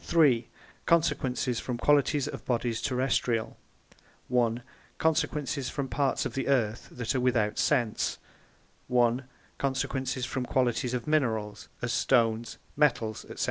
3) 0.00 0.48
Consequences 0.86 1.60
from 1.60 1.76
Qualities 1.76 2.26
of 2.26 2.42
Bodies 2.46 2.80
Terrestrial 2.80 3.58
a) 4.34 4.54
Consequences 4.96 5.68
from 5.68 5.88
parts 5.88 6.24
of 6.24 6.32
the 6.32 6.48
Earth 6.48 6.88
that 6.90 7.14
are 7.14 7.20
without 7.20 7.58
Sense, 7.58 8.16
1] 8.88 9.24
Consequences 9.58 10.24
from 10.24 10.46
Qualities 10.46 10.94
of 10.94 11.06
Minerals, 11.06 11.68
as 11.82 11.92
Stones, 11.92 12.56
Metals, 12.78 13.26
&c 13.36 13.42